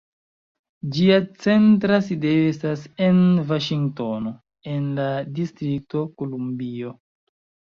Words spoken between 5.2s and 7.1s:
Distrikto Kolumbio.